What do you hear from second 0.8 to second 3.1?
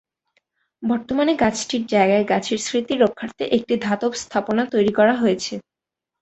বর্তমানে গাছটির জায়গায় গাছের স্মৃতি